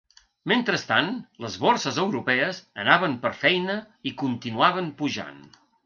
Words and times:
Mentrestant, 0.51 1.11
les 1.45 1.57
borses 1.67 2.01
europees 2.05 2.63
anaven 2.85 3.17
per 3.27 3.35
feina 3.45 3.79
i 4.13 4.19
continuaven 4.27 4.93
pujant. 5.03 5.43